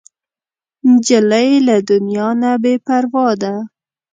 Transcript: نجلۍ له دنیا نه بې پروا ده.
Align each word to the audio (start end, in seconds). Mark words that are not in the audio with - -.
نجلۍ 0.89 1.49
له 1.67 1.75
دنیا 1.89 2.29
نه 2.41 2.51
بې 2.61 2.73
پروا 2.85 3.27
ده. 3.41 3.53